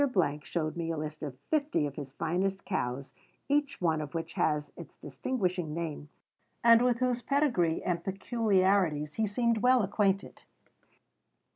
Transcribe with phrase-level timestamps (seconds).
[0.41, 3.13] showed me a list of fifty of his finest cows,
[3.47, 6.09] each one of which has its distinguishing name,
[6.63, 10.41] and with whose pedigree and peculiarities he seemed well acquainted.